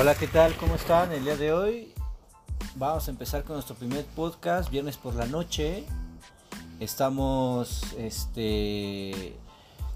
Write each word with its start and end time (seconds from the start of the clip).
Hola, 0.00 0.14
¿qué 0.14 0.26
tal? 0.26 0.56
¿Cómo 0.56 0.76
están? 0.76 1.12
El 1.12 1.22
día 1.24 1.36
de 1.36 1.52
hoy 1.52 1.92
vamos 2.76 3.06
a 3.06 3.10
empezar 3.10 3.44
con 3.44 3.56
nuestro 3.56 3.76
primer 3.76 4.06
podcast, 4.06 4.70
viernes 4.70 4.96
por 4.96 5.14
la 5.14 5.26
noche. 5.26 5.84
Estamos 6.80 7.92
este, 7.98 9.36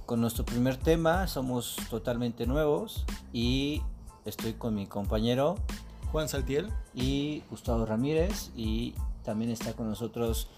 con 0.05 0.20
nuestro 0.20 0.45
primer 0.45 0.77
tema, 0.77 1.27
somos 1.29 1.77
totalmente 1.88 2.46
nuevos 2.46 3.06
y 3.32 3.82
estoy 4.27 4.52
con 4.52 4.74
mi 4.74 4.87
compañero 4.87 5.56
Juan 6.12 6.28
Saltiel 6.28 6.70
y 6.95 7.42
Gustavo 7.48 7.87
Ramírez 7.87 8.51
y 8.55 8.95
también 9.24 9.51
está 9.51 9.73
con 9.73 9.88
nosotros 9.88 10.48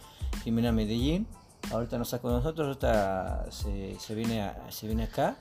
Jimena 0.43 0.73
Medellín. 0.73 1.29
Ahorita 1.71 1.97
no 1.97 2.03
está 2.03 2.19
con 2.19 2.33
nosotros, 2.33 2.67
ahorita 2.67 3.53
se, 3.53 4.01
se 4.01 4.15
viene, 4.17 4.51
se 4.71 4.89
viene 4.89 5.05
acá 5.05 5.37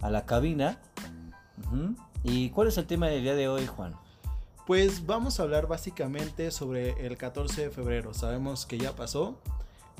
a 0.00 0.08
la 0.08 0.24
cabina. 0.24 0.78
¿Y 2.22 2.50
cuál 2.50 2.68
es 2.68 2.76
el 2.76 2.86
tema 2.86 3.08
del 3.08 3.22
día 3.22 3.34
de 3.34 3.48
hoy, 3.48 3.66
Juan? 3.66 3.94
Pues 4.66 5.06
vamos 5.06 5.40
a 5.40 5.44
hablar 5.44 5.66
básicamente 5.66 6.50
sobre 6.50 7.06
el 7.06 7.16
14 7.16 7.62
de 7.62 7.70
febrero. 7.70 8.12
Sabemos 8.12 8.66
que 8.66 8.78
ya 8.78 8.94
pasó, 8.94 9.40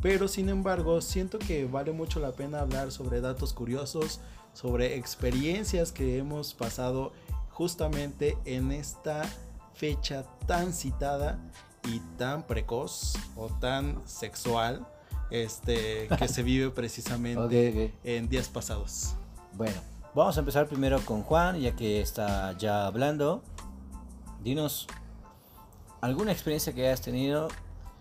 pero 0.02 0.28
sin 0.28 0.48
embargo 0.48 1.01
siento 1.01 1.38
que 1.38 1.64
vale 1.64 1.92
mucho 1.92 2.20
la 2.20 2.33
pena 2.33 2.61
hablar 2.61 2.92
sobre 2.92 3.20
datos 3.20 3.52
curiosos, 3.52 4.20
sobre 4.52 4.97
experiencias 4.97 5.92
que 5.92 6.19
hemos 6.19 6.55
pasado 6.55 7.12
justamente 7.51 8.37
en 8.45 8.70
esta 8.70 9.23
fecha 9.75 10.25
tan 10.47 10.73
citada 10.73 11.39
y 11.89 12.00
tan 12.19 12.47
precoz 12.47 13.14
o 13.37 13.48
tan 13.48 14.06
sexual 14.06 14.87
este, 15.30 16.09
que 16.19 16.28
se 16.28 16.42
vive 16.42 16.70
precisamente 16.75 17.95
en 18.05 18.28
días 18.28 18.48
pasados. 18.48 19.14
Bueno, 19.55 19.81
vamos 20.14 20.36
a 20.36 20.41
empezar 20.41 20.66
primero 20.66 21.00
con 21.05 21.22
Juan, 21.22 21.61
ya 21.61 21.77
que 21.77 22.00
está 22.00 22.56
ya 22.58 22.86
hablando. 22.86 23.42
Dinos 24.42 24.86
alguna 26.00 26.33
experiencia 26.33 26.72
que 26.72 26.86
hayas 26.86 27.00
tenido 27.00 27.48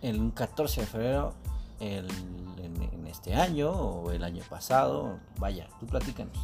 en 0.02 0.20
un 0.20 0.32
14 0.32 0.82
de 0.82 0.88
febrero 0.88 1.34
en, 1.80 2.08
este 3.08 3.34
año 3.34 3.72
o 3.72 4.12
el 4.12 4.24
año 4.24 4.44
pasado. 4.50 5.20
Vaya, 5.40 5.68
tú 5.80 5.88
platícanos. 5.88 6.38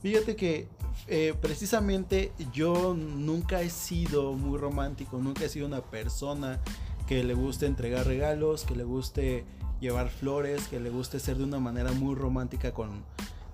Fíjate 0.00 0.36
que 0.36 0.68
eh, 1.06 1.34
precisamente 1.40 2.32
yo 2.52 2.94
nunca 2.94 3.60
he 3.60 3.68
sido 3.68 4.32
muy 4.32 4.58
romántico, 4.58 5.18
nunca 5.18 5.44
he 5.44 5.48
sido 5.48 5.66
una 5.66 5.82
persona 5.82 6.60
que 7.06 7.22
le 7.22 7.34
guste 7.34 7.66
entregar 7.66 8.06
regalos, 8.06 8.64
que 8.64 8.74
le 8.74 8.84
guste 8.84 9.44
llevar 9.80 10.08
flores, 10.08 10.66
que 10.68 10.80
le 10.80 10.90
guste 10.90 11.20
ser 11.20 11.36
de 11.36 11.44
una 11.44 11.60
manera 11.60 11.92
muy 11.92 12.14
romántica 12.14 12.72
con 12.72 13.04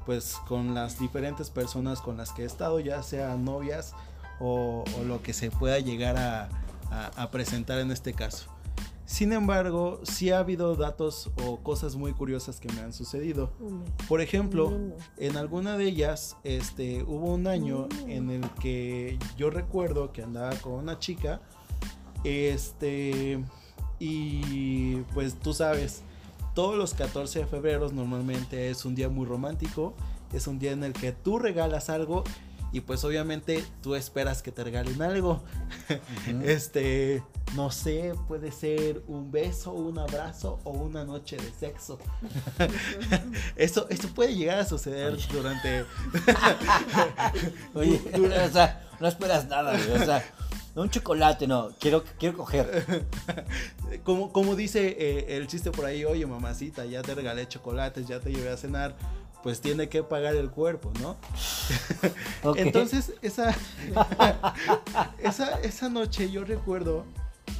pues 0.08 0.38
con 0.48 0.74
las 0.74 0.98
diferentes 0.98 1.50
personas 1.50 2.00
con 2.00 2.16
las 2.16 2.32
que 2.32 2.44
he 2.44 2.46
estado, 2.46 2.80
ya 2.80 3.02
sean 3.02 3.44
novias 3.44 3.92
o, 4.40 4.82
lo 5.06 5.20
que 5.20 5.34
se 5.34 5.50
pueda 5.50 5.78
llegar 5.80 6.16
a 6.16 7.30
presentar 7.30 7.78
en 7.80 7.90
este 7.90 8.14
caso. 8.14 8.48
Sin 9.08 9.32
embargo, 9.32 10.00
sí 10.02 10.30
ha 10.30 10.38
habido 10.38 10.76
datos 10.76 11.30
o 11.42 11.60
cosas 11.60 11.96
muy 11.96 12.12
curiosas 12.12 12.60
que 12.60 12.70
me 12.74 12.82
han 12.82 12.92
sucedido. 12.92 13.50
Por 14.06 14.20
ejemplo, 14.20 14.70
en 15.16 15.36
alguna 15.38 15.78
de 15.78 15.86
ellas, 15.88 16.36
este, 16.44 17.02
hubo 17.04 17.32
un 17.32 17.46
año 17.46 17.88
en 18.06 18.30
el 18.30 18.42
que 18.60 19.18
yo 19.38 19.48
recuerdo 19.48 20.12
que 20.12 20.22
andaba 20.22 20.54
con 20.56 20.74
una 20.74 20.98
chica, 20.98 21.40
este, 22.22 23.42
y 23.98 24.96
pues 25.14 25.40
tú 25.40 25.54
sabes, 25.54 26.02
todos 26.58 26.76
los 26.76 26.92
14 26.92 27.38
de 27.38 27.46
febrero 27.46 27.88
normalmente 27.92 28.68
es 28.68 28.84
un 28.84 28.96
día 28.96 29.08
muy 29.08 29.26
romántico, 29.26 29.94
es 30.32 30.48
un 30.48 30.58
día 30.58 30.72
en 30.72 30.82
el 30.82 30.92
que 30.92 31.12
tú 31.12 31.38
regalas 31.38 31.88
algo 31.88 32.24
y 32.72 32.80
pues 32.80 33.04
obviamente 33.04 33.64
tú 33.80 33.94
esperas 33.94 34.42
que 34.42 34.50
te 34.50 34.64
regalen 34.64 35.00
algo. 35.00 35.40
Este, 36.42 37.22
no 37.54 37.70
sé, 37.70 38.12
puede 38.26 38.50
ser 38.50 39.04
un 39.06 39.30
beso, 39.30 39.70
un 39.70 40.00
abrazo 40.00 40.58
o 40.64 40.72
una 40.72 41.04
noche 41.04 41.36
de 41.36 41.48
sexo. 41.52 42.00
eso, 43.56 43.86
eso 43.88 44.08
puede 44.08 44.34
llegar 44.34 44.58
a 44.58 44.66
suceder 44.66 45.16
durante... 45.32 45.84
Oye, 47.74 48.02
o 48.14 48.52
sea, 48.52 48.84
no 48.98 49.06
esperas 49.06 49.46
nada, 49.46 49.78
o 49.94 50.04
sea, 50.04 50.24
un 50.80 50.90
chocolate, 50.90 51.46
no, 51.46 51.70
quiero, 51.78 52.04
quiero 52.18 52.36
coger. 52.36 53.06
como, 54.04 54.32
como 54.32 54.54
dice 54.54 54.96
eh, 54.98 55.36
el 55.36 55.46
chiste 55.46 55.70
por 55.70 55.84
ahí, 55.84 56.04
oye 56.04 56.26
mamacita, 56.26 56.84
ya 56.84 57.02
te 57.02 57.14
regalé 57.14 57.46
chocolates, 57.48 58.06
ya 58.06 58.20
te 58.20 58.32
llevé 58.32 58.50
a 58.50 58.56
cenar, 58.56 58.96
pues 59.42 59.60
tiene 59.60 59.88
que 59.88 60.02
pagar 60.02 60.34
el 60.34 60.50
cuerpo, 60.50 60.92
¿no? 61.00 61.16
Entonces, 62.56 63.12
esa, 63.22 63.54
esa, 65.18 65.60
esa 65.60 65.88
noche 65.88 66.30
yo 66.30 66.44
recuerdo 66.44 67.04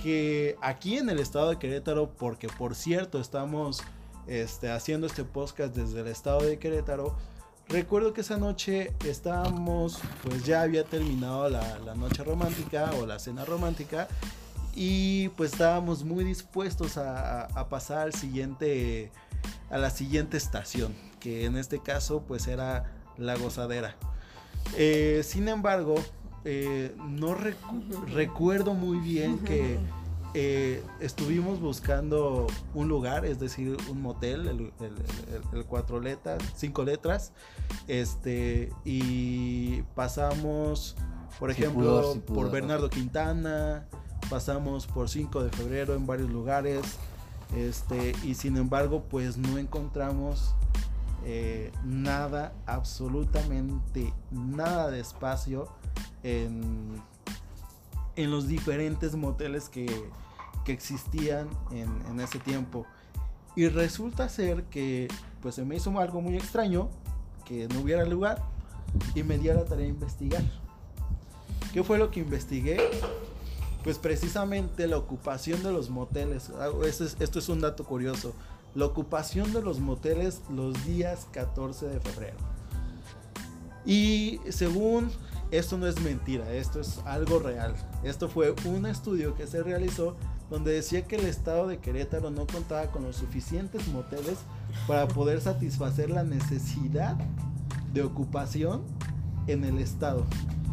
que 0.03 0.57
aquí 0.61 0.97
en 0.97 1.11
el 1.11 1.19
estado 1.19 1.51
de 1.51 1.59
Querétaro, 1.59 2.11
porque 2.17 2.49
por 2.49 2.75
cierto 2.75 3.21
estamos 3.21 3.83
este, 4.27 4.71
haciendo 4.71 5.07
este 5.07 5.25
podcast 5.25 5.75
desde 5.75 6.01
el 6.01 6.09
estado 6.09 6.43
de 6.43 6.59
Querétaro, 6.59 7.17
recuerdo 7.69 8.13
que 8.13 8.23
esa 8.23 8.37
noche 8.37 8.93
estábamos, 9.05 10.01
pues 10.23 10.45
ya 10.45 10.63
había 10.63 10.85
terminado 10.85 11.49
la, 11.49 11.95
noche 11.95 12.25
romántica 12.25 12.91
o 13.01 13.07
la 13.07 13.19
cena 13.19 13.45
romántica 13.45 14.09
y 14.75 15.29
pues 15.31 15.53
estábamos 15.53 16.05
muy 16.05 16.25
dispuestos 16.25 16.97
a, 16.97 17.49
pasar 17.69 17.99
al 17.99 18.15
siguiente, 18.15 19.11
a 19.71 19.79
la 19.79 19.91
siguiente 19.91 20.37
estación, 20.37 20.95
que 21.21 21.45
en 21.45 21.57
este 21.57 21.81
caso 21.81 22.23
pues 22.27 22.47
era 22.47 22.93
la 23.17 23.37
gozadera. 23.37 23.97
Eh, 24.77 25.23
sin 25.25 25.49
embargo, 25.49 25.97
eh, 26.45 26.95
no 26.99 27.37
recuerdo 28.07 28.75
muy 28.75 28.99
bien 28.99 29.39
que 29.41 29.79
eh, 30.41 30.85
estuvimos 31.01 31.59
buscando 31.59 32.47
un 32.73 32.87
lugar, 32.87 33.25
es 33.25 33.41
decir, 33.41 33.77
un 33.91 34.01
motel, 34.01 34.47
el, 34.47 35.65
cuatro 35.67 35.99
letras, 35.99 36.41
cinco 36.55 36.85
letras, 36.85 37.33
este, 37.89 38.73
y 38.85 39.83
pasamos, 39.97 40.95
por 41.41 41.51
ejemplo, 41.51 42.15
por 42.25 42.53
Bernardo 42.53 42.89
Quintana, 42.89 43.89
pasamos 44.31 44.87
por 44.87 45.09
5 45.09 45.43
de 45.43 45.51
febrero 45.51 45.97
en 45.97 46.07
varios 46.07 46.31
lugares, 46.31 46.83
este, 47.57 48.15
y 48.23 48.37
sin 48.37 48.59
embargo, 48.59 49.03
pues 49.11 49.39
no 49.39 49.59
encontramos 49.59 50.55
eh, 51.25 51.73
nada, 51.85 52.53
absolutamente 52.65 54.15
nada 54.31 54.89
de 54.89 55.01
espacio 55.01 55.67
en, 56.23 57.03
en 58.15 58.31
los 58.31 58.47
diferentes 58.47 59.17
moteles 59.17 59.69
que, 59.69 60.09
existían 60.73 61.49
en, 61.71 61.89
en, 62.09 62.21
ese 62.21 62.39
tiempo. 62.39 62.87
Y 63.57 63.69
resulta 63.69 64.29
ser 64.29 64.65
que 64.65 65.09
pues 65.43 65.55
se 65.55 65.65
me 65.65 65.77
hizo 65.77 65.99
algo 65.99 66.21
muy 66.21 66.37
extraño, 66.37 66.89
que 67.45 67.69
no 67.69 67.81
hubiera 67.81 68.05
lugar 68.05 68.43
y 69.15 69.23
me 69.23 69.39
di 69.39 69.49
a 69.49 69.55
la 69.55 69.65
tarea 69.65 69.85
de 69.85 69.91
investigar. 69.91 70.43
¿Qué 71.73 71.83
fue 71.83 71.99
lo 71.99 72.11
que 72.11 72.21
investigué? 72.21 72.79
Pues 73.85 73.99
precisamente 73.99 74.87
la 74.87 74.97
ocupación 74.97 75.63
de 75.63 75.73
los 75.73 75.91
moteles. 75.91 76.51
Ah, 76.59 76.69
esto 76.85 77.05
es, 77.05 77.17
esto 77.21 77.39
es 77.39 77.49
un 77.49 77.61
dato 77.61 77.85
curioso. 77.85 78.35
La 78.75 78.87
ocupación 78.87 79.53
de 79.53 79.63
los 79.63 79.81
moteles 79.81 80.43
los 80.51 80.85
días 80.85 81.27
14 81.33 81.87
de 81.87 82.01
febrero. 82.01 82.37
Y 83.85 84.41
según 84.51 85.11
esto 85.51 85.79
no 85.79 85.87
es 85.87 86.01
mentira, 86.03 86.53
esto 86.53 86.81
es 86.81 86.99
algo 87.07 87.39
real. 87.39 87.75
Esto 88.03 88.29
fue 88.29 88.55
un 88.65 88.87
estudio 88.87 89.35
que 89.35 89.47
se 89.47 89.63
realizó 89.63 90.17
donde 90.51 90.73
decía 90.73 91.03
que 91.03 91.17
el 91.17 91.27
estado 91.27 91.67
de 91.67 91.79
Querétaro 91.79 92.31
no 92.31 92.47
contaba 92.47 92.91
con 92.91 93.05
los 93.05 93.17
suficientes 93.17 93.87
moteles 93.89 94.39
para 94.87 95.07
poder 95.09 95.41
satisfacer 95.41 96.11
la 96.11 96.25
necesidad 96.25 97.17
de 97.93 98.03
ocupación 98.03 98.83
en 99.47 99.65
el 99.65 99.79
estado. 99.79 100.27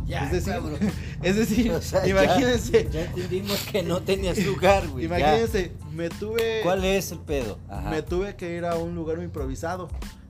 Ya, 0.06 0.26
es 0.26 0.32
decir, 0.32 0.54
es 1.24 1.36
decir 1.36 1.66
imagínense. 2.08 2.90
Ya, 2.92 3.06
entendimos 3.06 3.60
que 3.72 3.84
no 3.84 4.02
tenías 4.02 4.44
lugar, 4.46 4.88
güey. 4.88 5.06
Imagínense, 5.06 5.72
me 5.94 6.10
tuve. 6.10 6.62
¿Cuál 6.64 6.86
es 6.86 7.12
el 7.12 7.20
pedo? 7.20 7.58
Me 7.90 8.04
tuve 8.04 8.36
que 8.36 8.56
ir 8.56 8.66
a 8.66 8.76
un 8.76 8.96
lugar 8.96 9.22
improvisado. 9.22 9.90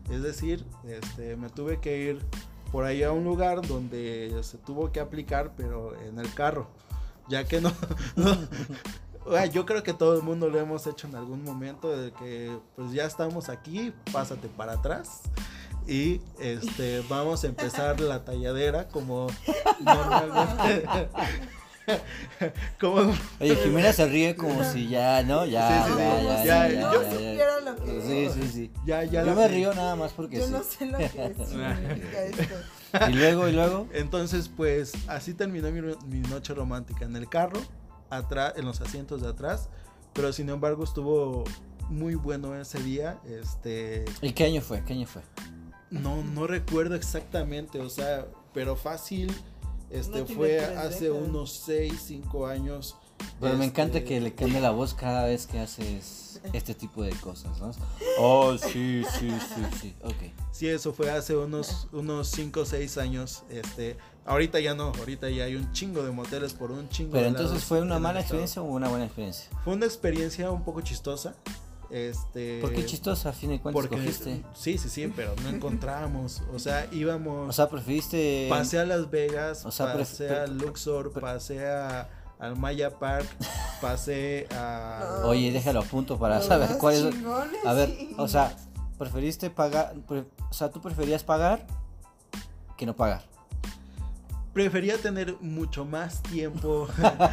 Es 0.10 0.22
decir, 0.22 0.64
este, 0.88 1.36
me 1.36 1.50
tuve 1.50 1.80
que 1.80 1.98
ir 1.98 2.26
por 2.72 2.86
ahí 2.86 3.04
a 3.04 3.12
un 3.12 3.24
lugar 3.24 3.68
donde 3.68 4.32
se 4.44 4.58
tuvo 4.58 4.92
que 4.92 5.00
aplicar, 5.00 5.54
pero 5.58 6.00
en 6.02 6.20
el 6.20 6.34
carro. 6.34 6.70
Ya 7.28 7.44
que 7.44 7.60
no, 7.60 7.72
yo 9.52 9.66
creo 9.66 9.84
que 9.84 9.94
todo 9.94 10.16
el 10.16 10.24
mundo 10.24 10.50
lo 10.50 10.60
hemos 10.60 10.86
hecho 10.88 11.08
en 11.08 11.16
algún 11.16 11.44
momento 11.44 11.90
de 11.96 12.12
que 12.14 12.58
pues 12.76 12.92
ya 12.92 13.06
estamos 13.06 13.50
aquí, 13.50 13.94
pásate 14.12 14.48
para 14.50 14.74
atrás 14.74 15.22
y 15.88 16.22
este 16.40 17.02
vamos 17.10 17.44
a 17.44 17.48
empezar 17.48 18.00
la 18.00 18.24
talladera 18.24 18.88
como 18.88 19.28
normalmente 19.80 20.86
como 22.80 23.14
Oye, 23.40 23.56
Jimena 23.58 23.94
se 23.94 24.08
ríe 24.08 24.36
como 24.36 24.64
si 24.64 24.90
ya, 24.90 25.22
¿no? 25.24 25.46
Ya, 25.46 25.86
Sí, 25.86 25.92
sí, 25.92 25.98
ya, 26.00 26.18
sí. 26.18 26.26
ya, 26.26 26.44
Ya, 26.44 26.70
ya, 26.70 26.92
yo 27.36 27.62
lo 27.64 27.76
que 27.76 28.02
Sí, 28.02 28.30
sí, 28.42 28.50
sí. 28.52 28.72
ya, 28.86 29.04
ya 29.04 29.24
Yo 29.24 29.36
me 29.36 29.44
sé. 29.44 29.48
río 29.50 29.74
nada 29.76 29.96
más 29.96 30.12
porque 30.14 30.38
Yo 30.38 30.46
sí. 30.48 30.52
no 30.52 30.64
sé 30.64 30.86
lo 30.88 30.98
que 30.98 31.08
significa 31.48 32.24
esto. 32.24 32.56
Y 33.10 33.14
luego, 33.14 33.48
y 33.48 33.52
luego. 33.52 33.88
Entonces, 33.94 34.50
pues 34.50 34.94
así 35.08 35.34
terminó 35.34 35.70
mi, 35.72 35.82
mi 36.08 36.20
noche 36.30 36.54
romántica 36.56 37.06
en 37.06 37.16
el 37.18 37.28
carro, 37.30 37.60
atrás, 38.10 38.54
en 38.58 38.66
los 38.66 38.82
asientos 38.82 39.22
de 39.22 39.30
atrás, 39.30 39.70
pero 40.14 40.32
sin 40.34 40.50
embargo 40.50 40.84
estuvo 40.84 41.44
muy 41.90 42.16
bueno 42.16 42.56
ese 42.56 42.82
día. 42.82 43.20
Este, 43.26 44.06
¿Y 44.22 44.32
qué 44.34 44.46
año 44.46 44.62
fue? 44.62 44.84
¿Qué 44.84 44.94
año 44.94 45.08
fue? 45.08 45.22
no, 45.92 46.24
no 46.24 46.48
recuerdo 46.48 46.96
exactamente, 46.96 47.80
o 47.80 47.90
sea, 47.90 48.26
pero 48.54 48.76
fácil. 48.76 49.34
Este 49.92 50.22
No 50.22 50.26
fue 50.26 50.60
hace 50.66 51.06
décadas. 51.10 51.28
unos 51.30 51.52
6, 51.66 51.94
5 52.08 52.48
años. 52.48 52.98
Pero 53.40 53.56
me 53.56 53.66
Este, 53.66 53.82
encanta 53.82 54.04
que 54.04 54.20
le 54.20 54.34
cambie 54.36 54.60
la 54.60 54.72
voz 54.72 54.94
cada 54.96 55.26
vez 55.26 55.46
que 55.46 55.60
haces 55.60 56.42
este 56.54 56.74
tipo 56.74 57.04
de 57.04 57.12
cosas, 57.12 57.60
¿no? 57.62 57.72
Oh, 58.20 58.58
sí, 58.58 59.04
sí, 59.20 59.30
sí, 59.30 59.64
sí. 59.80 59.96
Ok. 60.04 60.34
Sí, 60.52 60.68
eso 60.68 60.92
fue 60.92 61.12
hace 61.12 61.38
unos 61.38 61.88
unos 61.94 62.28
5 62.30 62.62
o 62.62 62.66
6 62.66 62.98
años. 62.98 63.44
Este, 63.50 63.96
ahorita 64.26 64.60
ya 64.60 64.74
no, 64.74 64.92
ahorita 64.98 65.30
ya 65.30 65.46
hay 65.46 65.56
un 65.56 65.72
chingo 65.72 66.04
de 66.04 66.12
moteles 66.12 66.54
por 66.54 66.72
un 66.72 66.90
chingo 66.90 67.12
Pero 67.12 67.24
de 67.24 67.30
entonces 67.30 67.64
fue 67.64 67.82
una 67.82 68.00
mala 68.00 68.20
experiencia 68.22 68.62
o 68.62 68.66
una 68.66 68.90
buena 68.90 69.06
experiencia. 69.06 69.50
Fue 69.64 69.74
una 69.74 69.86
experiencia 69.86 70.52
un 70.52 70.64
poco 70.64 70.82
chistosa. 70.82 71.36
Este, 71.92 72.60
¿Por 72.62 72.74
qué 72.74 72.84
chistosa? 72.86 73.30
A 73.30 73.32
fin 73.34 73.52
de 73.52 73.60
cuentas 73.62 73.80
Porque 73.80 73.96
cogiste. 73.96 74.44
sí, 74.56 74.78
sí, 74.78 74.90
sí, 74.90 75.08
pero 75.16 75.36
no 75.44 75.50
encontramos. 75.50 76.42
O 76.54 76.58
sea, 76.60 76.88
íbamos. 76.92 77.48
O 77.50 77.54
sea, 77.54 77.70
preferiste. 77.70 78.48
pasé 78.50 78.80
a 78.80 78.86
Las 78.86 79.10
Vegas, 79.12 79.66
o 79.66 79.72
sea, 79.72 79.94
pasé 79.94 80.30
a 80.36 80.48
Luxor, 80.48 81.12
pasé 81.14 81.68
a, 81.70 82.10
al 82.40 82.56
Maya 82.58 82.98
Park, 82.98 83.28
pasé 83.82 84.48
a. 84.52 85.20
No. 85.22 85.28
Oye, 85.30 85.52
déjalo 85.52 85.82
a 85.82 85.84
punto 85.84 86.18
para 86.18 86.42
saber 86.42 86.78
cuál 86.80 86.96
es. 86.96 87.16
A 87.66 87.74
ver, 87.74 87.90
sí. 87.90 88.16
o 88.18 88.28
sea, 88.28 88.56
preferiste 88.98 89.52
pagar. 89.52 89.94
pre- 90.08 90.26
O 90.50 90.54
sea, 90.54 90.72
tú 90.72 90.82
preferías 90.82 91.24
pagar 91.24 91.68
que 92.78 92.88
no 92.88 92.96
pagar. 92.96 93.24
Prefería 94.56 94.98
tener 94.98 95.36
mucho 95.42 95.84
más 95.86 96.24
tiempo 96.24 96.88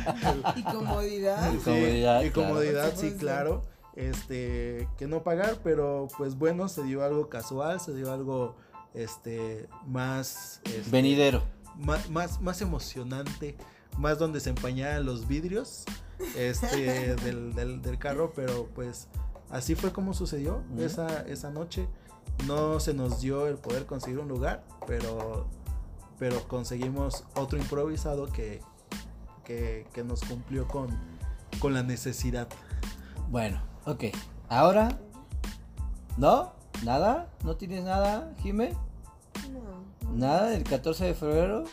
Y 0.56 0.62
comodidad. 0.64 1.52
Y 1.54 1.56
Sí, 1.58 1.62
comodidad, 1.64 2.22
y 2.22 2.30
comodidad, 2.30 2.92
sí, 2.96 3.14
claro. 3.18 3.62
Este, 3.94 4.88
que 4.98 5.06
no 5.06 5.22
pagar, 5.22 5.58
pero 5.62 6.08
pues 6.18 6.36
bueno, 6.36 6.68
se 6.68 6.82
dio 6.82 7.04
algo 7.04 7.28
casual, 7.28 7.78
se 7.80 7.94
dio 7.94 8.12
algo 8.12 8.56
este 8.92 9.68
más 9.86 10.60
este, 10.64 10.90
Venidero. 10.90 11.42
más, 11.76 12.10
más, 12.10 12.40
más 12.40 12.60
emocionante, 12.60 13.56
más 13.98 14.18
donde 14.18 14.40
se 14.40 14.50
empañaban 14.50 15.06
los 15.06 15.28
vidrios 15.28 15.84
este, 16.36 17.14
del, 17.24 17.54
del- 17.54 17.82
del 17.82 17.98
carro, 17.98 18.32
pero 18.34 18.66
pues 18.74 19.06
así 19.50 19.74
fue 19.76 19.92
como 19.92 20.12
sucedió 20.12 20.62
esa, 20.78 21.22
esa 21.28 21.50
noche. 21.50 21.86
No 22.48 22.80
se 22.80 22.94
nos 22.94 23.20
dio 23.20 23.46
el 23.46 23.56
poder 23.58 23.84
conseguir 23.86 24.18
un 24.18 24.28
lugar, 24.28 24.64
pero, 24.86 25.46
pero 26.18 26.46
conseguimos 26.48 27.24
otro 27.34 27.58
improvisado 27.58 28.26
que, 28.26 28.60
que, 29.44 29.86
que 29.92 30.04
nos 30.04 30.20
cumplió 30.22 30.68
con, 30.68 30.88
con 31.58 31.74
la 31.74 31.82
necesidad. 31.82 32.48
Bueno, 33.30 33.62
ok. 33.86 34.04
Ahora. 34.48 34.98
¿No? 36.16 36.52
¿Nada? 36.84 37.30
¿No 37.42 37.56
tienes 37.56 37.84
nada, 37.84 38.34
Jime? 38.42 38.74
No. 39.50 40.10
¿Nada 40.12 40.50
del 40.50 40.64
14 40.64 41.06
de 41.06 41.14
febrero? 41.14 41.64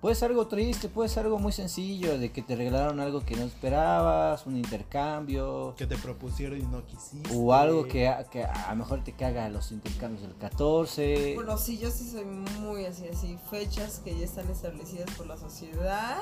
Puede 0.00 0.14
ser 0.14 0.30
algo 0.30 0.46
triste, 0.46 0.88
puede 0.88 1.08
ser 1.08 1.24
algo 1.24 1.38
muy 1.40 1.50
sencillo, 1.50 2.18
de 2.18 2.30
que 2.30 2.40
te 2.40 2.54
regalaron 2.54 3.00
algo 3.00 3.24
que 3.24 3.34
no 3.34 3.42
esperabas, 3.42 4.46
un 4.46 4.56
intercambio, 4.56 5.74
Que 5.76 5.88
te 5.88 5.96
propusieron 5.96 6.56
y 6.56 6.62
no 6.62 6.86
quisiste. 6.86 7.28
o 7.34 7.52
algo 7.52 7.88
que, 7.88 8.06
a- 8.06 8.22
que 8.22 8.44
a 8.44 8.70
lo 8.70 8.76
mejor 8.76 9.02
te 9.02 9.12
caga 9.12 9.48
los 9.48 9.72
intercambios 9.72 10.22
del 10.22 10.36
14. 10.36 11.32
Bueno, 11.34 11.58
sí, 11.58 11.78
yo 11.78 11.90
sí 11.90 12.08
soy 12.08 12.24
muy 12.24 12.84
así, 12.86 13.08
así. 13.08 13.36
Fechas 13.50 14.00
que 14.04 14.16
ya 14.16 14.24
están 14.24 14.48
establecidas 14.50 15.10
por 15.16 15.26
la 15.26 15.36
sociedad. 15.36 16.18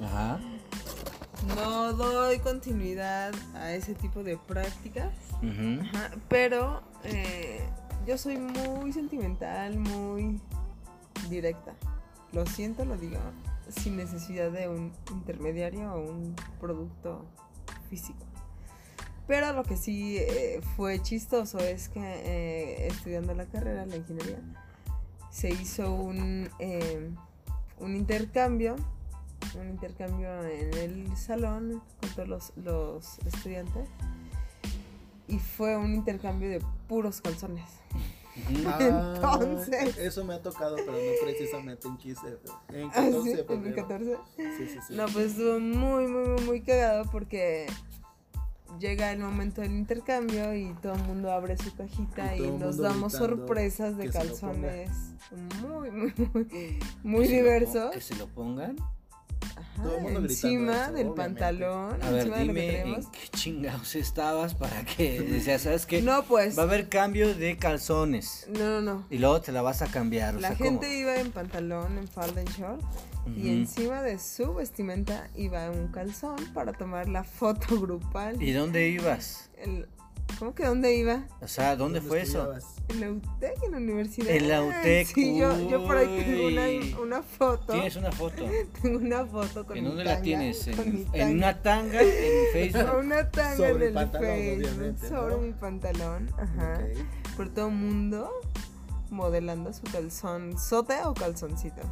Ajá. 0.00 0.38
No 1.56 1.92
doy 1.94 2.38
continuidad 2.38 3.32
a 3.54 3.72
ese 3.72 3.94
tipo 3.96 4.22
de 4.22 4.36
prácticas. 4.36 5.12
Ajá, 5.42 6.10
pero 6.28 6.82
eh, 7.02 7.68
yo 8.06 8.16
soy 8.16 8.36
muy 8.38 8.92
sentimental, 8.92 9.76
muy 9.76 10.40
directa. 11.28 11.74
Lo 12.32 12.46
siento, 12.46 12.84
lo 12.84 12.96
digo, 12.96 13.18
sin 13.68 13.96
necesidad 13.96 14.50
de 14.50 14.68
un 14.68 14.92
intermediario 15.10 15.92
o 15.92 16.10
un 16.10 16.34
producto 16.60 17.24
físico. 17.90 18.24
Pero 19.26 19.52
lo 19.52 19.62
que 19.62 19.76
sí 19.76 20.16
eh, 20.18 20.60
fue 20.76 21.00
chistoso 21.00 21.58
es 21.58 21.88
que 21.88 22.00
eh, 22.00 22.86
estudiando 22.88 23.34
la 23.34 23.46
carrera, 23.46 23.86
la 23.86 23.96
ingeniería, 23.96 24.40
se 25.30 25.50
hizo 25.50 25.94
un, 25.94 26.50
eh, 26.58 27.10
un 27.78 27.96
intercambio, 27.96 28.76
un 29.58 29.68
intercambio 29.68 30.44
en 30.44 30.74
el 30.74 31.16
salón 31.16 31.82
con 32.00 32.10
todos 32.10 32.28
los, 32.28 32.52
los 32.56 33.18
estudiantes 33.26 33.88
y 35.28 35.38
fue 35.38 35.76
un 35.76 35.94
intercambio 35.94 36.50
de 36.50 36.60
puros 36.88 37.20
calzones. 37.20 37.64
Ah, 38.66 38.78
Entonces. 38.80 39.98
Eso 39.98 40.24
me 40.24 40.34
ha 40.34 40.42
tocado, 40.42 40.76
pero 40.76 40.92
no 40.92 40.98
precisamente 41.22 41.86
en 41.88 41.96
15. 41.96 42.26
En 42.70 42.86
Ah, 42.88 42.92
14 42.94 43.22
sí, 43.22 43.34
de 43.34 43.40
en 43.40 43.46
febrero. 43.46 43.66
el 43.68 43.74
14. 43.74 44.16
Sí, 44.36 44.44
sí, 44.68 44.78
sí. 44.88 44.94
No, 44.94 45.06
pues 45.06 45.32
estuvo 45.32 45.60
muy, 45.60 46.06
muy, 46.06 46.28
muy, 46.28 46.42
muy 46.42 46.60
cagado 46.62 47.04
porque 47.10 47.66
llega 48.78 49.12
el 49.12 49.18
momento 49.18 49.60
del 49.60 49.72
intercambio 49.72 50.54
y 50.54 50.72
todo 50.80 50.94
el 50.94 51.02
mundo 51.02 51.30
abre 51.30 51.56
su 51.58 51.74
cajita 51.74 52.34
Y 52.36 52.44
y, 52.44 52.50
nos 52.52 52.78
damos 52.78 53.12
sorpresas 53.12 53.96
de 53.98 54.08
calzones 54.10 54.90
muy, 55.62 55.90
muy, 55.90 56.14
muy, 56.32 56.78
muy 57.02 57.28
diversos. 57.28 57.90
Que 57.92 58.00
se 58.00 58.14
lo 58.16 58.26
pongan. 58.28 58.76
Ajá, 59.74 59.82
Todo 59.84 59.96
el 59.96 60.02
mundo 60.02 60.20
gritando 60.20 60.28
encima 60.32 60.72
eso, 60.84 60.92
del 60.92 61.06
obviamente. 61.08 61.16
pantalón, 61.40 62.02
A 62.02 62.10
ver, 62.10 62.18
encima 62.20 62.36
de 62.38 62.44
lo 62.46 62.54
que 62.54 62.60
dime 62.60 62.94
en 62.96 63.10
qué 63.10 63.28
chingados 63.30 63.94
estabas 63.96 64.54
para 64.54 64.84
que 64.84 65.20
decías, 65.30 65.62
¿sabes 65.62 65.86
qué? 65.86 66.02
No, 66.02 66.22
pues, 66.24 66.56
Va 66.58 66.62
a 66.62 66.66
haber 66.66 66.88
cambio 66.88 67.34
de 67.34 67.56
calzones. 67.56 68.46
no, 68.50 68.58
no, 68.58 68.80
no. 68.82 69.06
Y 69.10 69.18
luego 69.18 69.40
te 69.40 69.50
la 69.52 69.62
vas 69.62 69.82
a 69.82 69.86
cambiar. 69.86 70.36
o 70.36 70.40
La 70.40 70.48
sea, 70.48 70.56
gente 70.56 70.86
¿cómo? 70.86 70.98
iba 70.98 71.16
en 71.16 71.30
pantalón, 71.32 71.98
en 71.98 72.08
falda, 72.08 72.40
en 72.40 72.48
short. 72.48 72.82
Y 73.36 73.50
encima 73.50 74.02
de 74.02 74.18
su 74.18 74.52
vestimenta 74.54 75.28
iba 75.36 75.70
un 75.70 75.88
calzón 75.88 76.36
para 76.52 76.72
tomar 76.72 77.08
la 77.08 77.22
foto 77.22 77.80
grupal. 77.80 78.42
¿Y 78.42 78.50
dónde 78.52 78.88
ibas? 78.88 79.48
El- 79.56 79.86
¿Cómo 80.38 80.54
que 80.54 80.64
dónde 80.64 80.94
iba? 80.94 81.24
O 81.40 81.46
sea, 81.46 81.76
¿dónde, 81.76 82.00
fue 82.00 82.22
eso? 82.22 82.52
En 82.88 83.00
la 83.00 83.10
UTEC, 83.10 83.62
en 83.62 83.70
la 83.70 83.76
universidad. 83.76 84.28
En 84.28 84.48
la 84.48 84.62
UTEC, 84.62 85.06
Sí, 85.06 85.38
yo, 85.38 85.68
yo 85.68 85.84
por 85.86 85.96
ahí 85.96 86.06
tengo 86.06 86.46
una, 86.48 87.00
una 87.00 87.22
foto. 87.22 87.72
Tienes 87.72 87.96
una 87.96 88.10
foto. 88.10 88.44
Tengo 88.82 88.98
una 88.98 89.24
foto 89.24 89.64
con 89.64 89.76
¿En 89.76 89.84
mi 89.84 89.88
dónde 89.90 90.04
la 90.04 90.20
tienes? 90.20 90.66
¿En, 90.66 91.04
tanga. 91.04 91.18
en 91.18 91.36
una 91.36 91.62
tanga? 91.62 92.02
¿En 92.02 92.08
Facebook? 92.52 92.98
Una 92.98 93.30
tanga 93.30 93.56
Sobre 93.56 93.70
en 93.70 93.82
el 93.82 93.94
pantalón, 93.94 94.36
Facebook, 94.36 95.08
sobre 95.08 95.34
¿no? 95.36 95.40
mi 95.42 95.52
pantalón, 95.52 96.30
ajá. 96.38 96.80
Por 97.36 97.48
todo 97.50 97.68
el 97.68 97.74
mundo 97.74 98.30
modelando 99.10 99.72
su 99.72 99.82
calzón, 99.82 100.58
sote 100.58 100.94
o 101.04 101.14
calzoncito. 101.14 101.82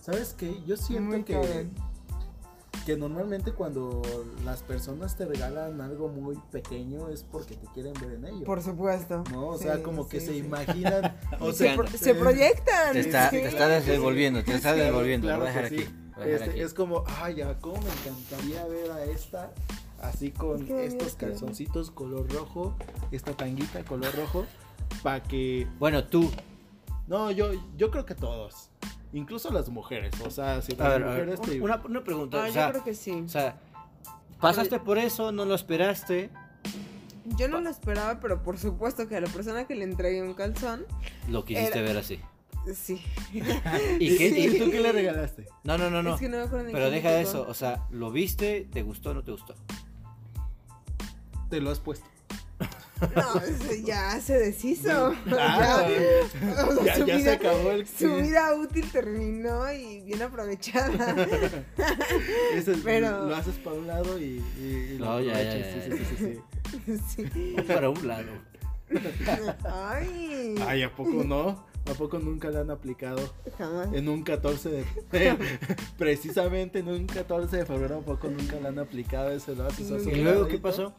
¿Sabes 0.00 0.34
qué? 0.38 0.62
Yo 0.66 0.76
siento 0.76 1.10
Muy 1.10 1.24
que, 1.24 1.34
cabrón. 1.34 1.72
Que 2.88 2.96
normalmente 2.96 3.52
cuando 3.52 4.00
las 4.46 4.62
personas 4.62 5.14
te 5.14 5.26
regalan 5.26 5.78
algo 5.82 6.08
muy 6.08 6.36
pequeño 6.50 7.10
es 7.10 7.22
porque 7.22 7.54
te 7.54 7.66
quieren 7.74 7.92
ver 8.00 8.12
en 8.12 8.24
ello. 8.24 8.44
Por 8.46 8.62
supuesto. 8.62 9.24
¿No? 9.30 9.48
O 9.48 9.58
Sí, 9.58 9.64
sea, 9.64 9.82
como 9.82 10.08
que 10.08 10.20
sí, 10.20 10.26
se 10.28 10.36
imaginan. 10.38 11.14
O 11.38 11.52
Se, 11.52 11.74
pro- 11.74 11.86
se 11.86 12.14
proyectan. 12.14 12.94
Te 12.94 13.00
está, 13.00 13.28
sí. 13.28 13.36
te 13.42 13.48
está 13.48 13.68
desenvolviendo, 13.68 14.42
te 14.42 14.52
está 14.54 14.68
Claro, 14.72 14.78
desenvolviendo. 14.78 15.26
claro 15.26 15.40
lo 15.40 15.44
voy 15.44 15.52
a 15.52 15.54
dejar 15.60 15.70
que 15.70 15.82
aquí. 15.84 16.30
Este, 16.30 16.50
aquí. 16.50 16.60
es 16.62 16.72
como, 16.72 17.04
ay, 17.20 17.34
ya, 17.34 17.58
cómo 17.58 17.74
me 17.76 17.90
encantaría 17.90 18.64
ver 18.64 18.90
a 18.90 19.04
esta 19.04 19.52
así 20.00 20.30
con 20.30 20.64
Qué 20.64 20.86
estos 20.86 21.14
calzoncitos 21.14 21.90
color 21.90 22.26
rojo, 22.32 22.74
esta 23.12 23.34
tanguita 23.34 23.84
color 23.84 24.16
rojo, 24.16 24.46
para 25.02 25.22
que 25.22 25.66
Bueno, 25.78 26.04
tú. 26.06 26.30
No, 27.06 27.30
yo, 27.32 27.50
yo 27.76 27.90
creo 27.90 28.06
que 28.06 28.14
todos. 28.14 28.70
Incluso 29.12 29.50
las 29.52 29.68
mujeres. 29.68 30.12
O 30.24 30.30
sea, 30.30 30.60
si 30.62 30.72
las 30.76 30.88
ver, 30.88 31.00
ver, 31.02 31.10
mujeres 31.26 31.40
te- 31.40 31.60
una, 31.60 31.76
una 31.84 32.04
pregunta. 32.04 32.44
Ah, 32.44 32.48
o 32.48 32.52
sea, 32.52 32.66
yo 32.66 32.72
creo 32.72 32.84
que 32.84 32.94
sí. 32.94 33.12
o 33.24 33.28
sea, 33.28 33.58
pasaste 34.40 34.78
por 34.80 34.98
eso, 34.98 35.32
no 35.32 35.44
lo 35.44 35.54
esperaste. 35.54 36.30
Yo 37.36 37.48
no 37.48 37.60
lo 37.60 37.68
esperaba, 37.70 38.20
pero 38.20 38.42
por 38.42 38.58
supuesto 38.58 39.06
que 39.08 39.16
a 39.16 39.20
la 39.20 39.28
persona 39.28 39.66
que 39.66 39.74
le 39.74 39.84
entregué 39.84 40.22
un 40.22 40.34
calzón, 40.34 40.86
Lo 41.28 41.44
quisiste 41.44 41.78
Era- 41.78 41.88
ver 41.88 41.96
así. 41.98 42.20
sí. 42.74 43.02
¿Y 43.32 43.38
¿Y, 43.98 44.16
qué? 44.18 44.28
y 44.28 44.56
y- 44.56 44.58
tú 44.58 44.70
qué 44.70 44.80
le 44.80 44.92
regalaste? 44.92 45.46
No, 45.64 45.76
no, 45.78 45.90
no, 45.90 46.02
no. 46.02 46.14
Es 46.14 46.20
que 46.20 46.28
no 46.28 46.36
me 46.38 46.42
acuerdo 46.44 46.66
ni 46.66 46.72
Pero 46.72 46.90
deja 46.90 47.18
eso. 47.20 47.46
O 47.48 47.54
sea, 47.54 47.86
¿lo 47.90 48.10
viste? 48.10 48.68
¿Te 48.72 48.82
gustó 48.82 49.10
o 49.10 49.14
no 49.14 49.22
te 49.24 49.30
gustó? 49.32 49.54
Te 51.50 51.60
lo 51.60 51.70
has 51.70 51.80
puesto. 51.80 52.06
No, 53.14 53.76
ya 53.86 54.20
se 54.20 54.38
deshizo. 54.38 55.14
Ah, 55.38 55.86
ya, 56.38 56.66
o 56.66 56.72
sea, 56.74 56.84
ya, 56.84 56.96
su, 56.96 57.06
ya 57.06 57.14
se 57.14 57.18
vida, 57.18 57.32
acabó 57.34 57.70
el 57.70 57.86
su 57.86 58.16
vida 58.16 58.54
útil 58.54 58.90
terminó 58.90 59.72
y 59.72 60.02
bien 60.02 60.22
aprovechada. 60.22 61.14
Ese 62.54 62.72
es- 62.72 62.78
Pero- 62.84 63.26
lo 63.26 63.36
haces 63.36 63.54
para 63.56 63.76
un 63.76 63.86
lado 63.86 64.18
y, 64.18 64.42
y- 64.58 64.92
y 64.94 64.98
lo 64.98 65.04
No, 65.06 65.12
aprovechas. 65.12 65.58
ya, 65.58 65.96
Sí, 65.96 66.04
sí, 66.16 66.98
sí, 67.16 67.26
sí. 67.32 67.56
Para 67.66 67.90
un 67.90 68.06
lado. 68.08 68.28
Ay, 69.70 70.54
Ay, 70.66 70.82
¿a 70.82 70.94
poco 70.94 71.22
no? 71.24 71.66
¿A 71.90 71.92
poco 71.94 72.18
nunca 72.18 72.50
le 72.50 72.58
han 72.58 72.70
aplicado? 72.70 73.20
jamás. 73.56 73.88
En 73.94 74.08
un 74.08 74.22
14 74.22 74.68
de 74.68 74.84
Precisamente 75.98 76.80
en 76.80 76.88
un 76.88 77.06
14 77.06 77.56
de 77.58 77.66
febrero, 77.66 77.98
¿a 77.98 78.00
poco 78.02 78.28
nunca 78.28 78.56
le 78.60 78.68
han 78.68 78.78
aplicado 78.78 79.30
ese 79.30 79.54
lo 79.54 79.66
haces? 79.66 80.06
¿Y 80.06 80.16
luego 80.16 80.48
qué 80.48 80.58
pasó? 80.58 80.94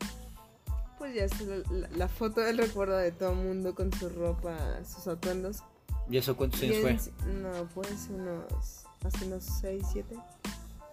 Pues 1.12 1.16
ya 1.18 1.26
es 1.26 1.42
la, 1.42 1.56
la- 1.76 1.90
la 1.98 2.08
foto 2.08 2.42
del 2.42 2.60
recuerdo 2.60 2.96
de 2.98 3.12
todo 3.12 3.32
el 3.32 3.38
mundo 3.38 3.74
con 3.74 3.92
su 3.92 4.10
ropa, 4.10 4.56
sus 4.86 5.08
atuendos. 5.08 5.64
¿Y 6.08 6.18
eso 6.18 6.36
cuántos 6.38 6.62
años 6.62 6.78
fue? 6.82 6.94
No, 7.34 7.50
pues 7.74 8.10
unos. 8.14 8.84
Hace 9.04 9.26
unos 9.26 9.44
6, 9.62 9.84
7 9.92 10.16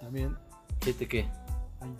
También. 0.00 0.34
¿Siete 0.80 1.06
qué? 1.06 1.28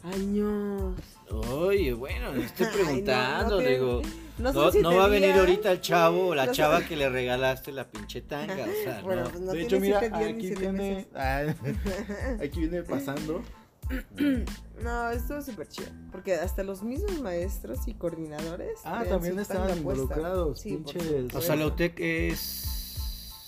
Años. 0.04 0.94
Oye, 1.30 1.92
bueno, 1.92 2.32
le 2.32 2.44
estoy 2.46 2.66
Ay, 2.70 2.73
no, 2.73 2.85
preguntando, 2.85 3.50
no 3.56 3.62
te- 3.62 3.68
digo. 3.70 4.02
No, 4.38 4.52
No, 4.52 4.96
va 4.96 5.04
a 5.04 5.08
venir 5.08 5.32
ahorita 5.32 5.73
el 5.73 5.80
chavo 5.82 6.28
o 6.28 6.35
la 6.35 6.46
No 6.46 6.52
chava 6.52 6.82
que 6.87 6.96
le 6.96 7.08
regalaste 7.11 7.70
la 7.73 7.87
pinche 7.87 8.23
tanga, 8.23 8.64
o 8.64 8.85
sea, 8.85 9.02
Bueno, 9.02 9.25
no. 9.25 9.30
pues 9.30 9.40
no 9.42 9.52
de 9.52 9.62
hecho, 9.62 9.78
mira, 9.80 9.99
aquí 9.99 10.54
viene. 10.54 11.06
aquí 12.42 12.61
viene 12.61 12.82
pasando. 12.82 13.42
No, 14.83 15.11
estuvo 15.11 15.40
súper 15.40 15.69
chido. 15.69 15.88
Porque 16.12 16.35
hasta 16.35 16.62
los 16.62 16.83
mismos 16.83 17.21
maestros 17.23 17.88
y 17.88 17.95
coordinadores. 17.95 18.78
Ah, 18.85 19.05
también 19.09 19.38
estaban 19.38 19.76
involucrados, 19.78 20.61
Sí, 20.61 20.76
por 20.76 20.93
pinches. 20.93 21.35
O 21.35 21.40
sea, 21.40 21.57
la 21.57 21.66
UTEC 21.66 21.99
es 21.99 22.38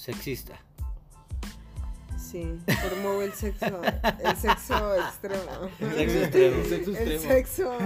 sexista. 0.00 0.58
Sí, 2.16 2.58
promueve 2.90 3.24
el 3.26 3.32
sexo, 3.32 3.80
el 3.84 4.36
sexo 4.36 4.94
extremo. 4.96 5.70
Sexo 5.78 6.18
extremo. 6.18 6.64
Sexo 6.64 6.90
El 6.90 7.12
extremo. 7.12 7.34
sexo, 7.34 7.78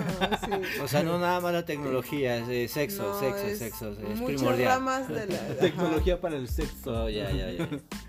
sí. 0.44 0.80
O 0.82 0.88
sea, 0.88 1.02
no 1.04 1.18
nada 1.20 1.40
más 1.40 1.52
la 1.52 1.64
texnología, 1.64 2.38
es 2.38 2.48
eh, 2.48 2.66
sexo, 2.68 3.02
No, 3.12 3.20
sexo, 3.20 3.46
es 3.46 3.58
sexo, 3.58 3.90
es 3.92 3.98
muchas 4.20 4.40
primordial. 4.40 4.68
ramas 4.68 5.08
de 5.08 5.26
la 5.26 5.56
Tecnología 5.60 6.20
para 6.20 6.36
el 6.36 6.48
sexo. 6.48 7.04
Oh, 7.04 7.08
ya, 7.08 7.30
ya, 7.30 7.52
ya. 7.52 7.68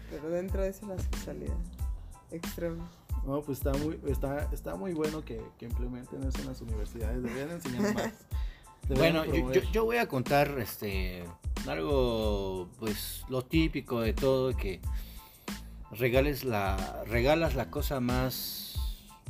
pero 0.10 0.30
dentro 0.30 0.62
de 0.64 0.70
eso 0.70 0.88
la 0.88 0.98
sexualidad 0.98 1.54
extrema. 2.32 2.90
No, 3.26 3.42
pues 3.42 3.60
está 3.60 3.72
muy, 3.74 4.00
está, 4.08 4.50
está 4.52 4.76
muy 4.76 4.94
bueno 4.94 5.24
que, 5.24 5.42
que 5.58 5.66
implementen 5.66 6.24
eso 6.24 6.40
en 6.42 6.48
las 6.48 6.62
universidades. 6.62 7.24
Deberían 7.24 7.52
enseñar 7.52 7.94
más. 7.94 8.14
Deberían 8.90 9.26
Bueno, 9.26 9.26
yo, 9.26 9.52
yo- 9.62 9.72
yo 9.72 9.86
voy 9.86 9.98
a 9.98 10.08
contar 10.08 10.58
este 10.60 11.24
algo, 11.68 12.68
pues 12.80 13.24
lo 13.30 13.42
típico 13.44 14.02
de 14.02 14.12
todo, 14.14 14.56
que 14.58 14.82
regales 15.92 16.44
la, 16.44 17.04
regalas 17.08 17.56
la 17.56 17.70
cosa 17.72 18.02
más 18.02 18.76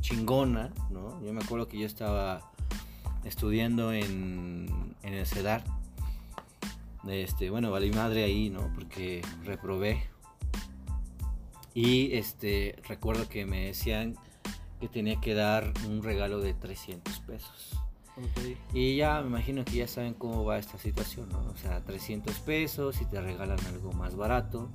chingona, 0.00 0.72
¿no? 0.90 1.22
Yo 1.22 1.32
me 1.32 1.42
acuerdo 1.44 1.68
que 1.68 1.78
yo 1.78 1.86
estaba 1.86 2.50
estudiando 3.24 3.92
en, 3.92 4.96
en 5.02 5.14
el 5.14 5.24
CEDAR. 5.26 5.62
Este, 7.08 7.50
bueno, 7.50 7.70
valí 7.70 7.90
madre 7.92 8.24
ahí, 8.24 8.50
¿no? 8.50 8.72
Porque 8.74 9.22
reprobé. 9.44 10.02
Y 11.74 12.14
este, 12.14 12.76
recuerdo 12.88 13.28
que 13.28 13.46
me 13.46 13.66
decían 13.66 14.16
que 14.80 14.88
tenía 14.88 15.20
que 15.20 15.34
dar 15.34 15.72
un 15.88 16.02
regalo 16.02 16.40
de 16.40 16.54
300 16.54 17.18
pesos. 17.20 17.78
Ok. 18.16 18.56
Y 18.72 18.96
ya 18.96 19.20
me 19.22 19.26
imagino 19.26 19.64
que 19.64 19.72
ya 19.72 19.88
saben 19.88 20.14
cómo 20.14 20.44
va 20.44 20.58
esta 20.58 20.78
situación, 20.78 21.28
¿no? 21.30 21.40
O 21.40 21.56
sea, 21.56 21.82
300 21.84 22.38
pesos 22.40 23.00
y 23.00 23.06
te 23.06 23.20
regalan 23.20 23.58
algo 23.66 23.92
más 23.92 24.16
barato. 24.16 24.70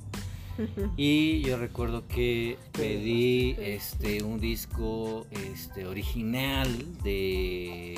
Y 0.97 1.39
yo 1.41 1.57
recuerdo 1.57 2.05
que 2.09 2.57
pedí 2.73 3.55
este 3.59 4.23
un 4.23 4.41
disco 4.41 5.25
este 5.31 5.85
original 5.85 6.67
de 7.01 7.95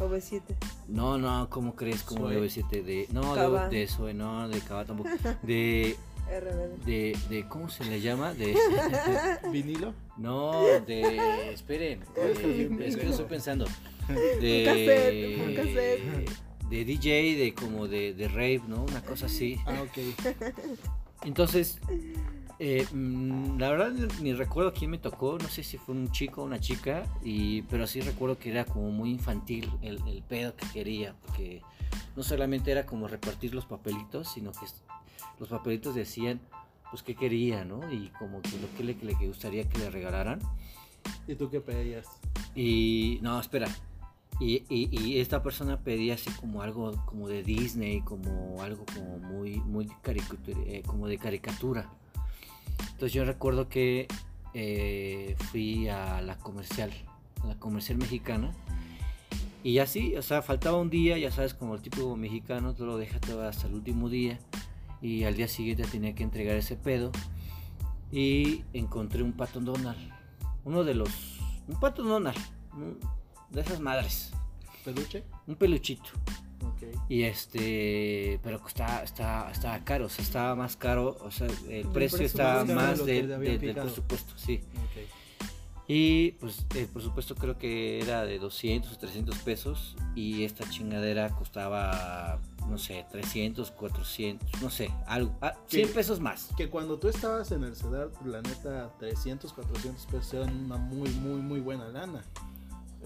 OV7. 0.00 0.42
no, 0.88 1.18
no, 1.18 1.48
¿cómo 1.50 1.76
crees? 1.76 2.02
Como 2.02 2.28
de 2.28 2.48
Zoe. 2.48 2.64
OV7 2.64 2.82
de 2.82 3.08
no, 3.12 3.34
Cava. 3.34 3.68
de, 3.68 3.78
de 3.78 3.86
Zoe, 3.86 4.12
no, 4.12 4.48
de 4.48 4.60
Cava 4.60 4.84
tampoco. 4.84 5.08
De 5.42 5.96
RBD. 6.28 6.84
de 6.84 7.16
de 7.28 7.48
¿cómo 7.48 7.68
se 7.68 7.84
le 7.84 8.00
llama? 8.00 8.34
De 8.34 8.54
¿Vinilo? 9.52 9.94
no, 10.16 10.52
de 10.86 11.52
esperen, 11.52 12.00
de- 12.14 12.86
es 12.86 12.96
que 12.96 13.04
lo 13.04 13.10
estoy 13.10 13.26
pensando. 13.26 13.66
De, 14.08 14.64
cassette, 14.66 15.48
un 15.48 15.54
cassette. 15.54 16.30
de 16.68 16.84
DJ, 16.84 17.36
de 17.36 17.54
como 17.54 17.88
de, 17.88 18.12
de 18.12 18.28
rave, 18.28 18.60
¿no? 18.68 18.82
Una 18.84 19.00
cosa 19.02 19.26
así. 19.26 19.56
Ah, 19.64 19.80
ok. 19.82 20.44
Entonces, 21.24 21.78
eh, 22.58 22.86
mm, 22.92 23.58
la 23.58 23.70
verdad 23.70 23.92
ni- 24.20 24.34
recuerdo 24.34 24.74
quién 24.74 24.90
me 24.90 24.98
tocó, 24.98 25.38
no 25.40 25.48
sé 25.48 25.62
si 25.62 25.78
fue 25.78 25.94
un 25.94 26.10
chico 26.12 26.42
o 26.42 26.44
una 26.44 26.60
chica, 26.60 27.04
y, 27.22 27.62
pero 27.62 27.86
sí 27.86 28.02
recuerdo 28.02 28.38
que 28.38 28.50
era 28.50 28.66
como 28.66 28.90
muy 28.90 29.10
infantil 29.10 29.70
el, 29.80 29.98
el 30.06 30.22
pedo 30.22 30.54
que 30.54 30.66
quería, 30.68 31.14
porque 31.24 31.62
no 32.14 32.22
solamente 32.22 32.70
era 32.72 32.84
como 32.84 33.08
repartir 33.08 33.54
los 33.54 33.64
papelitos, 33.64 34.30
sino 34.34 34.52
que 34.52 34.66
los 35.40 35.48
papelitos 35.48 35.94
decían 35.94 36.40
pues 36.90 37.02
qué 37.02 37.14
quería, 37.16 37.64
¿no? 37.64 37.90
Y 37.92 38.08
como 38.18 38.40
que 38.40 38.50
lo 38.58 38.72
que 38.76 38.84
le, 38.84 38.94
que 38.96 39.06
le 39.06 39.14
gustaría 39.26 39.68
que 39.68 39.78
le 39.78 39.90
regalaran. 39.90 40.38
¿Y 41.26 41.34
tú 41.34 41.50
qué 41.50 41.60
pedías? 41.60 42.06
Y 42.54 43.18
no, 43.22 43.40
espera. 43.40 43.68
Y, 44.40 44.62
y- 44.68 44.88
y 44.92 45.18
esta 45.20 45.42
persona 45.42 45.78
pedía 45.80 46.14
así 46.14 46.30
como 46.40 46.62
algo 46.62 46.92
como 47.06 47.28
de 47.28 47.42
Disney, 47.42 48.00
como 48.02 48.62
algo 48.62 48.84
como 48.94 49.18
muy, 49.18 49.56
muy 49.60 49.86
caricatura, 50.02 50.58
eh, 50.66 50.82
como 50.86 51.08
de 51.08 51.18
caricatura. 51.18 51.88
Entonces 52.92 53.12
yo 53.12 53.24
recuerdo 53.24 53.68
que 53.68 54.06
eh, 54.54 55.34
fui 55.50 55.88
a 55.88 56.20
la 56.22 56.38
comercial, 56.38 56.92
a 57.42 57.46
la 57.48 57.58
comercial 57.58 57.98
mexicana. 57.98 58.52
Y 59.64 59.78
así, 59.78 60.14
o 60.16 60.22
sea, 60.22 60.42
faltaba 60.42 60.78
un 60.78 60.90
día, 60.90 61.16
ya 61.18 61.30
sabes, 61.30 61.54
como 61.54 61.74
el 61.74 61.80
tipo 61.80 62.14
mexicano, 62.16 62.74
tú 62.74 62.84
lo 62.86 62.98
dejas 62.98 63.20
todo 63.22 63.42
hasta 63.48 63.66
el 63.66 63.74
último 63.74 64.08
día. 64.08 64.38
Y 65.04 65.24
al 65.24 65.36
día 65.36 65.48
siguiente 65.48 65.84
tenía 65.84 66.14
que 66.14 66.22
entregar 66.22 66.56
ese 66.56 66.76
pedo. 66.76 67.12
Y 68.10 68.64
encontré 68.72 69.22
un 69.22 69.34
pato 69.34 69.60
Donald. 69.60 69.98
Uno 70.64 70.82
de 70.82 70.94
los. 70.94 71.10
Un 71.68 71.78
pato 71.78 72.02
Donald. 72.02 72.38
De 73.50 73.60
esas 73.60 73.80
madres. 73.80 74.32
¿Peluche? 74.82 75.22
Un 75.46 75.56
peluchito. 75.56 76.08
Y 77.10 77.24
este. 77.24 78.40
Pero 78.42 78.66
está, 78.66 79.02
está, 79.02 79.50
estaba 79.50 79.84
caro. 79.84 80.06
O 80.06 80.08
sea, 80.08 80.24
estaba 80.24 80.54
más 80.54 80.74
caro. 80.74 81.18
O 81.20 81.30
sea, 81.30 81.48
el 81.48 81.86
precio 81.88 81.92
precio 81.92 82.20
estaba 82.24 82.64
más 82.64 83.04
de 83.04 83.26
del 83.26 83.74
presupuesto, 83.74 84.38
sí. 84.38 84.62
Y 85.86 86.32
pues 86.32 86.64
el 86.74 86.86
presupuesto 86.86 87.34
creo 87.34 87.58
que 87.58 88.00
era 88.00 88.24
de 88.24 88.38
200 88.38 88.90
o 88.90 88.96
300 88.96 89.36
pesos. 89.40 89.96
Y 90.14 90.44
esta 90.44 90.66
chingadera 90.70 91.28
costaba, 91.28 92.40
no 92.68 92.78
sé, 92.78 93.04
300, 93.10 93.70
400, 93.70 94.62
no 94.62 94.70
sé, 94.70 94.90
algo. 95.06 95.36
ah, 95.42 95.54
100 95.68 95.88
¿Qué? 95.88 95.94
pesos 95.94 96.20
más. 96.20 96.48
Que 96.56 96.68
cuando 96.70 96.98
tú 96.98 97.08
estabas 97.08 97.50
en 97.52 97.64
el 97.64 97.76
CEDAR, 97.76 98.10
la 98.24 98.40
neta, 98.42 98.90
300, 98.98 99.52
400 99.52 100.06
pesos 100.06 100.34
eran 100.34 100.64
una 100.64 100.76
muy, 100.76 101.08
muy, 101.10 101.40
muy 101.40 101.60
buena 101.60 101.88
lana. 101.88 102.22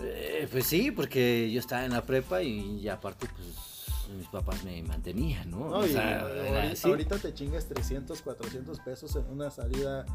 Eh, 0.00 0.46
pues 0.50 0.66
sí, 0.66 0.90
porque 0.92 1.50
yo 1.50 1.58
estaba 1.60 1.84
en 1.84 1.92
la 1.92 2.02
prepa 2.02 2.40
y, 2.42 2.78
y 2.80 2.88
aparte, 2.88 3.26
pues 3.36 4.08
mis 4.16 4.28
papás 4.28 4.64
me 4.64 4.80
mantenían, 4.84 5.50
¿no? 5.50 5.68
No, 5.70 5.76
O 5.78 5.86
y 5.86 5.90
sea, 5.90 6.20
ahorita, 6.22 6.48
era 6.48 6.62
así. 6.72 6.88
ahorita 6.88 7.18
te 7.18 7.34
chingas 7.34 7.66
300, 7.66 8.22
400 8.22 8.80
pesos 8.80 9.14
en 9.16 9.24
una 9.30 9.50
salida 9.50 10.06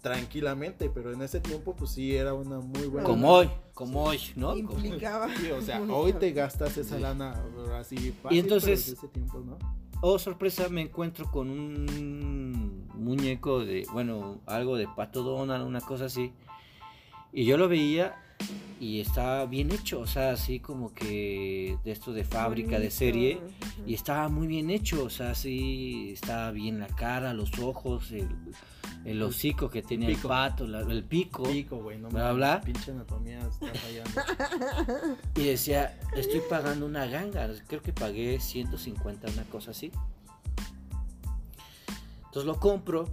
tranquilamente, 0.00 0.90
pero 0.90 1.12
en 1.12 1.22
ese 1.22 1.40
tiempo 1.40 1.74
pues 1.74 1.90
sí 1.90 2.14
era 2.14 2.34
una 2.34 2.60
muy 2.60 2.86
buena 2.86 3.06
Como 3.06 3.30
hoy, 3.32 3.50
como 3.74 4.04
hoy, 4.04 4.20
¿no? 4.36 4.48
Como- 4.50 4.58
Implicaba. 4.60 5.28
Sí, 5.36 5.50
o 5.50 5.60
sea, 5.60 5.80
hoy 5.82 6.12
te 6.12 6.32
gastas 6.32 6.76
esa 6.76 6.96
Sí. 6.96 7.02
lana 7.02 7.42
así 7.78 7.96
fácil, 8.22 8.38
entonces- 8.38 8.84
pero 8.84 8.92
en 8.92 8.98
ese 8.98 9.08
tiempo, 9.08 9.40
¿no? 9.40 9.58
Oh, 10.00 10.18
sorpresa, 10.18 10.68
me 10.68 10.82
encuentro 10.82 11.28
con 11.30 11.50
un 11.50 12.88
muñeco 12.94 13.64
de, 13.64 13.84
bueno, 13.92 14.40
algo 14.46 14.76
de 14.76 14.86
Pato 14.86 15.22
Donald, 15.24 15.66
una 15.66 15.80
cosa 15.80 16.04
así. 16.04 16.32
Y 17.32 17.44
yo 17.44 17.56
lo 17.58 17.68
veía 17.68 18.14
y 18.80 19.00
estaba 19.00 19.44
bien 19.46 19.72
hecho, 19.72 20.00
o 20.00 20.06
sea, 20.06 20.30
así 20.32 20.60
como 20.60 20.94
que 20.94 21.76
de 21.84 21.90
esto 21.90 22.12
de 22.12 22.22
fábrica, 22.24 22.78
de 22.78 22.90
serie. 22.90 23.40
Y 23.86 23.94
estaba 23.94 24.28
muy 24.28 24.46
bien 24.46 24.70
hecho, 24.70 25.04
o 25.04 25.10
sea, 25.10 25.34
sí, 25.34 26.10
estaba 26.12 26.50
bien 26.52 26.78
la 26.78 26.86
cara, 26.86 27.32
los 27.34 27.58
ojos, 27.58 28.12
el, 28.12 28.28
el 29.04 29.20
hocico 29.22 29.68
que 29.70 29.82
tenía 29.82 30.08
el 30.08 30.14
pico. 30.16 30.28
pato, 30.28 30.66
la- 30.66 30.80
el 30.80 31.02
pico. 31.04 31.42
Pico, 31.44 31.82
no 31.98 32.08
Bla, 32.08 32.32
bla. 32.32 32.60
pinche 32.60 32.92
anatomía 32.92 33.40
está 33.40 33.72
fallando. 33.74 35.16
Y 35.36 35.44
decía, 35.44 35.98
estoy 36.16 36.40
pagando 36.48 36.86
una 36.86 37.06
ganga, 37.06 37.48
creo 37.66 37.82
que 37.82 37.92
pagué 37.92 38.38
150, 38.40 39.28
una 39.32 39.44
cosa 39.44 39.72
así. 39.72 39.90
Entonces 42.26 42.44
lo 42.44 42.58
compro. 42.60 43.06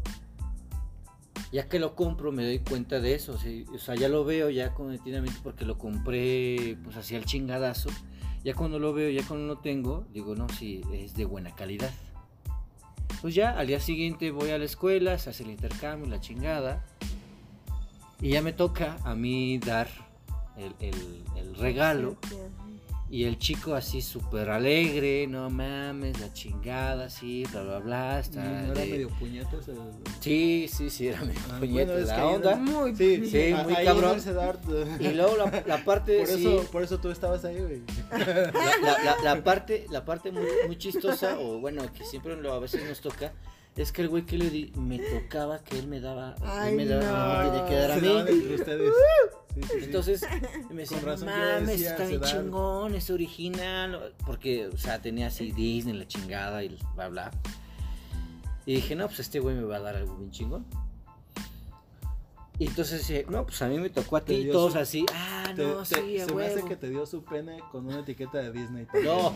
Ya 1.56 1.70
que 1.70 1.80
lo 1.80 1.96
compro 1.96 2.34
me 2.34 2.44
doy 2.44 2.60
cuenta 2.60 3.00
de 3.00 3.16
eso, 3.16 3.38
sí, 3.38 3.64
o 3.74 3.78
sea, 3.78 3.96
ya 3.96 4.10
lo 4.10 4.26
veo 4.26 4.50
ya 4.50 4.74
cognitivamente 4.74 5.40
porque 5.42 5.64
lo 5.64 5.78
compré 5.78 6.78
pues 6.84 6.98
hacia 6.98 7.18
el 7.18 7.24
chingadazo 7.24 7.90
Ya 8.44 8.54
cuando 8.54 8.78
lo 8.78 8.92
veo, 8.92 9.10
ya 9.10 9.26
cuando 9.26 9.48
lo 9.48 9.60
tengo, 9.60 10.06
digo, 10.12 10.36
no, 10.36 10.50
sí, 10.50 10.82
es 10.92 11.16
de 11.16 11.24
buena 11.24 11.56
calidad. 11.56 11.92
Pues 13.22 13.36
ya, 13.36 13.58
al 13.58 13.68
día 13.68 13.80
siguiente 13.80 14.32
voy 14.32 14.50
a 14.50 14.58
la 14.58 14.66
escuela, 14.66 15.18
se 15.18 15.30
hace 15.30 15.44
el 15.44 15.52
intercambio, 15.52 16.10
la 16.10 16.20
chingada. 16.20 16.84
Y 18.20 18.32
ya 18.32 18.42
me 18.42 18.52
toca 18.52 18.98
a 19.06 19.16
mí 19.16 19.58
dar 19.58 19.88
el 20.58 21.56
regalo. 21.56 22.18
Y 23.08 23.26
el 23.26 23.38
chico 23.38 23.76
así 23.76 24.02
súper 24.02 24.50
alegre, 24.50 25.28
no 25.28 25.50
mames, 25.52 26.20
la 26.20 26.34
chingada, 26.34 27.06
así, 27.06 27.44
bla, 27.52 27.62
bla, 27.62 27.80
bla. 27.80 28.20
Está 28.20 28.44
¿No 28.44 28.72
era 28.72 28.82
de- 28.82 28.88
medio 28.92 29.10
puñetas 29.10 29.68
el... 29.68 29.78
Sí, 30.20 30.68
sí, 30.74 30.90
sí, 30.90 31.08
era 31.10 31.22
medio 31.22 31.40
Ah, 31.52 31.58
puñeta 31.60 31.92
bueno, 31.94 32.08
la 32.08 32.26
onda. 32.28 32.56
Muy 32.56 32.96
Sí, 32.96 33.30
Sí, 33.30 33.52
a- 33.52 33.64
muy 33.64 33.76
cabrón. 33.76 34.18
Y 35.00 35.10
luego 35.10 35.38
la, 35.38 35.64
la 35.68 35.86
parte, 35.86 36.18
por, 36.18 36.28
sí, 36.28 36.48
eso, 36.48 36.72
por 36.72 36.82
eso 36.84 37.00
tú 37.00 37.12
estabas 37.12 37.46
ahí, 37.46 37.60
güey. 37.60 37.84
la, 38.12 38.18
la- 38.82 39.04
la- 39.04 39.18
la 39.36 39.44
parte, 39.44 39.86
la 39.92 40.04
parte 40.04 40.32
muy, 40.32 40.48
muy 40.66 40.76
chistosa, 40.78 41.38
o 41.40 41.60
bueno, 41.60 41.84
que 41.94 42.04
siempre 42.06 42.36
lo, 42.36 42.54
a 42.54 42.60
veces 42.60 42.84
nos 42.90 43.02
toca, 43.02 43.34
es 43.76 43.92
que 43.92 44.02
el 44.02 44.10
güey 44.10 44.26
que 44.26 44.38
le 44.40 44.50
di, 44.50 44.72
me 44.78 44.98
tocaba 44.98 45.64
que 45.64 45.78
él 45.78 45.88
me 45.88 46.00
daba, 46.00 46.34
él 46.40 46.44
Ay, 46.48 46.76
me, 46.76 46.86
daba, 46.86 47.44
no. 47.44 47.54
me 47.64 47.70
que 47.70 47.76
dar 47.76 47.92
a 47.92 47.96
Se 47.96 48.02
mí. 48.02 48.54
ustedes. 48.56 48.94
Sí, 49.56 49.62
sí, 49.64 49.68
sí. 49.80 49.86
Entonces 49.86 50.22
me 50.70 50.76
decía, 50.84 51.00
Con 51.02 51.20
no 51.22 51.26
mames, 51.26 51.82
está 51.82 52.06
bien 52.06 52.22
chingón, 52.22 52.94
es 52.96 53.10
original, 53.10 54.14
porque, 54.26 54.68
o 54.68 54.78
sea, 54.78 55.02
tenía 55.02 55.28
así 55.28 55.52
Disney, 55.52 55.98
la 55.98 56.08
chingada 56.08 56.64
y 56.64 56.78
bla, 56.96 57.08
bla. 57.10 57.32
Y 58.66 58.76
dije, 58.76 58.96
no, 58.96 59.08
pues 59.08 59.20
este 59.22 59.40
güey 59.40 59.56
me 59.56 59.64
va 59.64 59.78
a 59.78 59.80
dar 59.80 59.96
algo 59.96 60.16
bien 60.18 60.32
chingón. 60.32 60.66
Y 62.58 62.68
entonces 62.68 63.06
dije, 63.08 63.26
no, 63.30 63.46
pues 63.46 63.62
a 63.62 63.68
mí 63.68 63.78
me 63.78 63.90
tocó 63.90 64.16
a 64.18 64.24
ti, 64.24 64.34
y 64.36 64.50
todos 64.52 64.74
su- 64.74 64.80
así, 64.80 65.06
ah, 65.14 65.52
Te- 65.56 65.64
no, 65.68 65.84
te- 65.84 65.96
sí, 65.96 66.20
se 66.20 66.34
me 66.34 66.46
hace 66.46 66.56
huevo. 66.56 66.68
que 66.70 66.76
te 66.78 66.90
dio 66.90 67.06
su 67.06 67.24
pene 67.24 67.60
con 67.72 67.86
una 67.86 68.00
etiqueta 68.00 68.38
de 68.40 68.52
Disney. 68.52 68.88
No, 69.04 69.34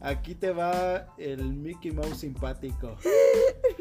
Aquí 0.00 0.34
te 0.36 0.52
va 0.52 1.08
el 1.18 1.42
Mickey 1.42 1.90
Mouse 1.90 2.18
simpático. 2.18 2.96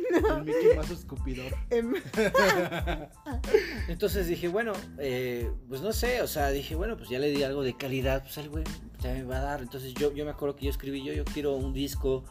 El 0.37 0.43
Mickey 0.43 0.75
Mouse 0.75 0.91
escupidor. 0.91 1.53
Em, 1.69 1.93
entonces 3.87 4.27
dije, 4.27 4.47
bueno, 4.47 4.73
eh, 4.99 5.51
pues 5.67 5.81
no 5.81 5.93
sé, 5.93 6.21
o 6.21 6.27
sea, 6.27 6.49
dije, 6.49 6.75
bueno, 6.75 6.97
pues 6.97 7.09
ya 7.09 7.19
le 7.19 7.29
di 7.29 7.43
algo 7.43 7.63
de 7.63 7.75
calidad, 7.75 8.23
pues 8.23 8.37
el 8.37 8.49
güey 8.49 8.63
ya 8.99 9.13
me 9.13 9.23
va 9.23 9.37
a 9.37 9.41
dar. 9.41 9.61
Entonces 9.61 9.93
yo, 9.93 10.13
yo 10.13 10.25
me 10.25 10.31
acuerdo 10.31 10.55
que 10.55 10.65
yo 10.65 10.71
escribí, 10.71 11.03
yo, 11.03 11.13
yo 11.13 11.25
quiero 11.25 11.55
un 11.55 11.73
disco 11.73 12.23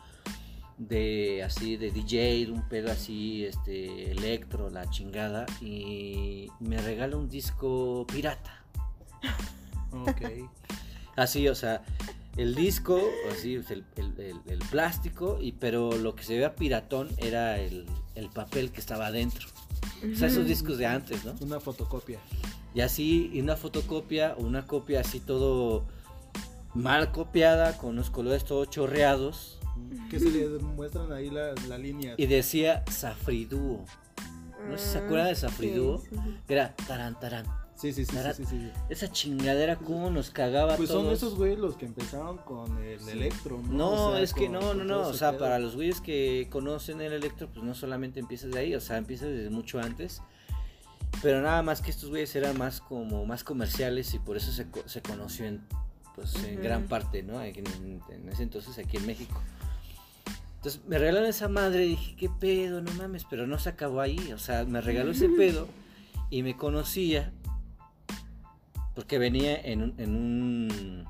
de 0.78 1.42
así, 1.42 1.76
de 1.76 1.90
DJ, 1.90 2.46
de 2.46 2.52
un 2.52 2.68
pedo 2.68 2.92
así, 2.92 3.44
este, 3.44 4.10
electro, 4.10 4.70
la 4.70 4.88
chingada, 4.90 5.46
y 5.60 6.48
me 6.60 6.78
regala 6.78 7.16
un 7.16 7.28
disco 7.28 8.06
pirata. 8.06 8.64
Ok. 9.92 10.22
Así, 11.16 11.48
o 11.48 11.54
sea, 11.54 11.82
el 12.36 12.54
disco, 12.54 13.00
así, 13.32 13.56
pues, 13.56 13.70
el, 13.70 13.84
el- 13.96 14.20
el- 14.20 14.40
el 14.52 14.58
plástico, 14.70 15.38
y 15.40 15.52
pero 15.52 15.92
lo 15.96 16.14
que 16.14 16.22
se 16.22 16.34
veía 16.34 16.54
piratón 16.54 17.08
era 17.18 17.58
el, 17.58 17.86
el 18.14 18.28
papel 18.30 18.70
que 18.72 18.80
estaba 18.80 19.06
adentro. 19.06 19.48
O 20.12 20.16
sea, 20.16 20.28
esos 20.28 20.46
discos 20.46 20.78
de 20.78 20.86
antes, 20.86 21.24
¿no? 21.24 21.34
Una 21.40 21.60
fotocopia. 21.60 22.18
Y 22.74 22.80
así, 22.82 23.30
y 23.32 23.40
una 23.40 23.56
fotocopia 23.56 24.34
o 24.38 24.42
una 24.42 24.66
copia 24.66 25.00
así 25.00 25.20
todo 25.20 25.86
mal 26.74 27.10
copiada, 27.12 27.78
con 27.78 27.96
los 27.96 28.10
colores 28.10 28.44
todos 28.44 28.68
chorreados, 28.68 29.58
Que 30.10 30.18
se 30.20 30.30
le 30.30 30.46
muestran 30.58 31.12
ahí 31.12 31.30
la, 31.30 31.54
la 31.68 31.78
línea. 31.78 32.14
y 32.18 32.26
decía 32.26 32.84
Safriduo. 32.90 33.84
No 34.68 34.76
sé 34.78 34.84
si 34.86 34.92
se 34.92 34.98
acuerdan 34.98 35.28
de 35.28 35.34
Safriduo. 35.36 35.98
sí, 35.98 36.08
sí. 36.12 36.36
Era 36.48 36.74
tarán, 36.86 37.18
tarán. 37.18 37.46
Sí, 37.76 37.92
sí, 37.92 38.06
sí, 38.06 38.16
sí, 38.16 38.32
sí, 38.36 38.44
sí. 38.46 38.70
Esa 38.88 39.12
chingadera, 39.12 39.76
cómo 39.76 40.08
nos 40.10 40.30
cagaba 40.30 40.76
Pues 40.76 40.88
son 40.88 41.06
esos 41.10 41.34
güeyes 41.36 41.58
los 41.58 41.76
que 41.76 41.84
empezaron 41.84 42.38
con 42.38 42.78
el 42.82 43.06
electro, 43.08 43.60
¿no? 43.62 43.72
No, 43.72 44.08
O 44.08 44.12
sea, 44.12 44.22
es 44.22 44.32
que 44.32 44.48
no, 44.48 44.72
no, 44.74 44.82
no. 44.84 45.08
O 45.08 45.12
sea, 45.14 45.36
para 45.38 45.58
los 45.58 45.74
güeyes 45.76 46.00
que 46.00 46.48
conocen 46.50 47.02
el 47.02 47.12
electro, 47.12 47.48
pues 47.52 47.62
no 47.64 47.74
solamente 47.74 48.18
empiezas 48.18 48.50
de 48.52 48.58
ahí, 48.60 48.74
o 48.74 48.80
sea, 48.80 48.96
empiezas 48.96 49.28
desde 49.28 49.50
mucho 49.50 49.78
antes. 49.78 50.22
Pero 51.22 51.42
nada 51.42 51.62
más 51.62 51.82
que 51.82 51.90
estos 51.90 52.08
güeyes 52.08 52.34
eran 52.34 52.56
más 52.58 52.80
como 52.80 53.24
más 53.26 53.44
comerciales 53.44 54.12
y 54.14 54.18
por 54.18 54.36
eso 54.38 54.52
se, 54.52 54.70
co- 54.70 54.86
se 54.88 55.02
conoció 55.02 55.44
en, 55.46 55.60
pues, 56.14 56.34
en 56.44 56.54
Ujú. 56.54 56.62
gran 56.62 56.86
parte, 56.88 57.22
¿no? 57.22 57.42
En, 57.42 57.56
en- 57.58 58.00
en 58.10 58.28
ese 58.30 58.42
entonces 58.42 58.78
aquí 58.78 58.96
en 58.96 59.06
México. 59.06 59.40
Entonces 60.56 60.80
me 60.86 60.98
regalaron 60.98 61.28
esa 61.28 61.48
madre 61.48 61.84
y 61.86 61.90
dije, 61.90 62.16
¿qué 62.16 62.28
pedo? 62.28 62.80
No 62.80 62.90
mames, 62.94 63.24
pero 63.28 63.46
no 63.46 63.58
se 63.58 63.68
acabó 63.68 64.00
ahí. 64.00 64.32
O 64.32 64.38
sea, 64.38 64.64
me 64.64 64.80
regaló 64.80 65.12
ese 65.12 65.28
pedo 65.36 65.68
y 66.30 66.42
me 66.42 66.56
conocía 66.56 67.32
porque 68.96 69.18
venía 69.18 69.54
en 69.60 69.82
un, 69.82 69.94
en 69.98 70.16
un 70.16 71.08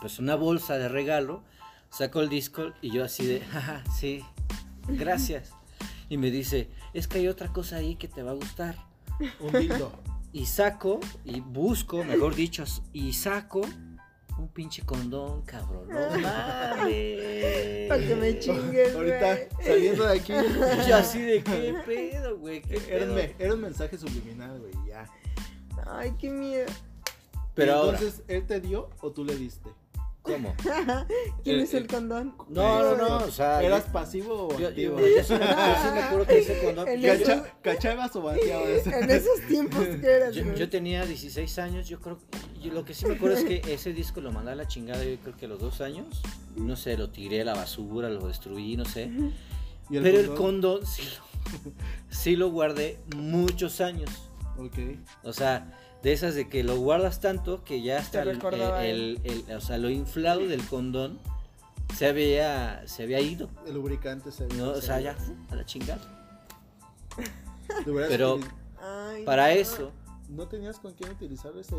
pues 0.00 0.18
una 0.18 0.34
bolsa 0.34 0.76
de 0.78 0.88
regalo, 0.88 1.42
sacó 1.90 2.20
el 2.20 2.28
disco 2.28 2.72
y 2.82 2.90
yo 2.90 3.04
así 3.04 3.24
de, 3.26 3.40
jaja, 3.40 3.84
sí, 3.96 4.24
gracias. 4.88 5.52
Y 6.08 6.16
me 6.18 6.30
dice, 6.30 6.68
es 6.92 7.06
que 7.08 7.18
hay 7.18 7.28
otra 7.28 7.48
cosa 7.52 7.76
ahí 7.76 7.94
que 7.96 8.08
te 8.08 8.22
va 8.22 8.32
a 8.32 8.34
gustar. 8.34 8.76
Un 9.40 9.52
dildo. 9.52 9.92
Y 10.32 10.46
saco, 10.46 10.98
y 11.24 11.38
busco, 11.40 12.02
mejor 12.04 12.34
dicho, 12.34 12.64
y 12.92 13.12
saco 13.12 13.60
un 14.36 14.48
pinche 14.48 14.82
condón, 14.82 15.42
cabrón. 15.42 15.86
No 15.88 15.94
mames. 16.20 17.88
Para 17.88 18.00
que 18.06 18.16
me 18.16 18.38
chingues, 18.40 18.94
Ahorita 18.94 19.38
saliendo 19.64 20.04
de 20.06 20.18
aquí. 20.18 20.32
Y 20.32 20.88
yo 20.88 20.96
así 20.96 21.20
de, 21.22 21.42
¿qué 21.44 21.74
pedo, 21.86 22.36
güey? 22.38 22.60
¿Qué 22.62 22.76
Era 22.88 23.06
un, 23.06 23.14
pedo?" 23.14 23.14
me- 23.14 23.34
era 23.38 23.54
un 23.54 23.60
mensaje 23.60 23.96
subliminal, 23.96 24.58
güey, 24.58 24.72
ya. 24.88 25.06
Ay, 25.86 26.14
qué 26.18 26.30
miedo. 26.30 26.66
Pero 27.54 27.72
Y 27.72 27.74
ahora, 27.74 27.98
Entonces, 27.98 28.22
¿él 28.28 28.46
te 28.46 28.60
dio 28.60 28.90
o 29.00 29.10
tú 29.12 29.24
le 29.24 29.36
diste? 29.36 29.70
¿cómo? 30.22 30.54
¿Quién 31.44 31.60
Eh, 31.60 31.62
es 31.64 31.74
el 31.74 31.86
condón? 31.86 32.34
No, 32.48 32.96
no, 32.96 32.96
no, 32.96 33.16
o 33.26 33.30
sea, 33.30 33.62
¿Eras 33.62 33.84
yo- 33.86 33.92
pasivo 33.92 34.48
o 34.48 34.58
Yo, 34.58 34.68
activo? 34.68 34.98
yo- 34.98 35.06
yo 35.06 35.22
sí 35.22 35.34
me, 35.34 35.38
yo 35.40 35.46
sí 35.46 35.88
me 35.92 36.02
acuerdo 36.02 36.26
que 36.26 36.38
ese 36.38 36.64
condón. 36.64 36.88
En 36.88 37.00
yo- 37.02 37.12
esos- 37.12 37.28
Cacha- 37.28 37.54
¿Cachabas 37.60 38.16
o 38.16 38.22
bateabas? 38.22 38.86
En 38.86 39.10
esos 39.10 39.40
tiempos 39.46 39.84
que 39.84 40.06
eras, 40.10 40.34
Yo, 40.34 40.70
tenía 40.70 41.04
16 41.04 41.58
años, 41.58 41.86
yo 41.88 42.00
creo, 42.00 42.18
yo 42.62 42.72
lo 42.72 42.86
que 42.86 42.94
sí 42.94 43.04
me 43.04 43.16
acuerdo 43.16 43.36
es 43.36 43.44
que 43.44 43.60
ese 43.74 43.92
disco 43.92 44.22
lo 44.22 44.32
mandé 44.32 44.52
a 44.52 44.54
la 44.54 44.66
chingada, 44.66 45.04
yo 45.04 45.16
creo 45.18 45.36
que 45.36 45.44
a 45.44 45.48
los 45.48 45.60
dos 45.60 45.82
años, 45.82 46.22
no 46.56 46.74
sé, 46.76 46.96
lo 46.96 47.10
tiré 47.10 47.42
a 47.42 47.44
la 47.44 47.54
basura, 47.54 48.08
lo 48.08 48.26
destruí, 48.26 48.78
no 48.78 48.86
sé, 48.86 49.10
¿Y 49.90 49.98
pero 50.00 50.18
el 50.20 50.32
condón 50.34 50.86
sí 50.86 51.02
lo, 51.02 51.70
sí 52.08 52.34
lo 52.36 52.50
guardé 52.50 52.98
muchos 53.14 53.82
años, 53.82 54.08
Ok. 54.58 54.78
o 55.22 55.32
sea, 55.32 55.72
de 56.02 56.12
esas 56.12 56.34
de 56.34 56.48
que 56.48 56.62
lo 56.64 56.76
guardas 56.76 57.20
tanto 57.20 57.64
que 57.64 57.82
ya 57.82 57.98
hasta 57.98 58.22
el, 58.22 58.34
recordaba 58.34 58.84
el- 58.84 59.20
el- 59.24 59.56
o 59.56 59.60
sea, 59.60 59.78
lo 59.78 59.90
inflado 59.90 60.40
del 60.46 60.62
condón 60.66 61.18
se 61.96 62.06
había, 62.06 62.82
se 62.86 63.02
había 63.04 63.20
ido, 63.20 63.48
El 63.66 63.74
lubricante 63.74 64.30
se 64.32 64.46
no, 64.48 64.70
o 64.70 64.80
sea, 64.80 65.00
ya 65.00 65.16
a 65.50 65.54
la 65.54 65.64
chingada. 65.64 66.00
Pero- 67.84 68.38
Ay, 68.80 69.24
Para 69.24 69.44
no. 69.48 69.52
eso, 69.52 69.92
¿No 70.28 70.46
tenías 70.48 70.78
con 70.78 70.92
quién 70.94 71.10
utilizar 71.12 71.52
ese...? 71.56 71.74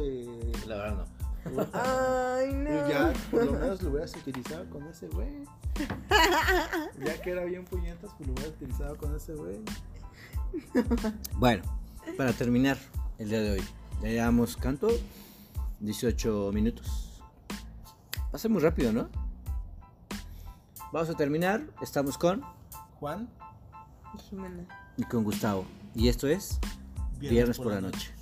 la 0.68 0.76
verdad 0.78 1.06
no. 1.46 1.68
Ay, 1.74 2.54
no. 2.54 2.70
Pues 2.70 2.90
ya, 2.90 3.14
por 3.32 3.46
lo 3.46 3.52
menos 3.54 3.82
lo 3.84 3.90
hubieras 3.92 4.16
utilizado 4.16 4.66
con 4.70 4.88
ese 4.88 5.08
güey. 5.10 5.30
Ya 7.06 7.22
que 7.22 7.32
era 7.32 7.44
bien 7.44 7.66
puñetas, 7.66 8.10
pues 8.18 8.28
lo 8.28 8.34
hubieras 8.34 8.54
utilizado 8.56 8.96
con 8.98 9.16
ese 9.16 9.34
güey. 9.34 9.58
Bueno, 11.34 11.64
para 12.18 12.34
terminar 12.34 12.78
el 13.18 13.30
día 13.30 13.42
de 13.42 13.52
hoy, 13.52 13.64
ya 14.02 14.10
llevamos, 14.10 14.58
¿canto? 14.58 14.88
18 15.80 16.52
minutos. 16.54 17.22
Pasa 18.32 18.50
muy 18.50 18.62
rápido, 18.62 18.92
¿no? 18.92 19.10
Vamos 20.92 21.10
a 21.10 21.14
terminar, 21.14 21.62
estamos 21.82 22.18
con 22.18 22.42
Juan, 23.00 23.30
Jimena. 24.30 24.66
y 24.98 25.04
con 25.04 25.24
Gustavo. 25.24 25.66
Y 25.94 26.08
esto 26.08 26.28
es 26.28 26.60
Viernes, 27.20 27.58
por 27.58 27.68
la 27.68 27.82
noche. 27.82 28.15